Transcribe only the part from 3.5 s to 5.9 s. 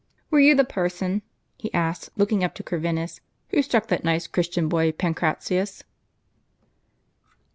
struck that nice Cliristian boy Pancratius